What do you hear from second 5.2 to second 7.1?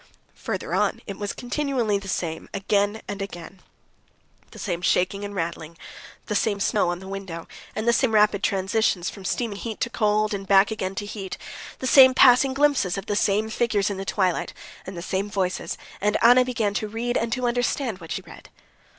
and rattling, the same snow on the